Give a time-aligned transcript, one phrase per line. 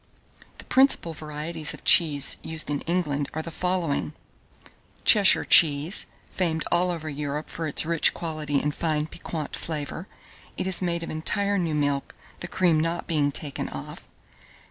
[0.57, 0.57] 1622.
[0.57, 4.13] The principal varieties of cheese used in England are the following:
[5.05, 10.07] Cheshire cheese, famed all over Europe for its rich quality and fine piquant flavour.
[10.57, 14.07] It is made of entire new milk, the cream not being taken off.